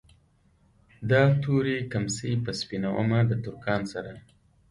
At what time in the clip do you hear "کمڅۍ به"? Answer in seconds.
1.91-2.51